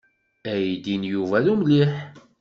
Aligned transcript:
Aydi 0.51 0.95
n 1.01 1.03
Yuba 1.11 1.37
d 1.45 1.47
umliḥ. 1.53 1.91